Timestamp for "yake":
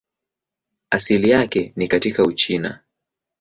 1.29-1.73